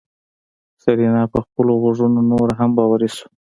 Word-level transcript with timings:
سېرېنا 0.81 1.23
په 1.33 1.39
خپلو 1.45 1.71
غوږو 1.81 2.07
نوره 2.31 2.53
هم 2.59 2.69
باوري 2.77 3.09
شوه. 3.15 3.27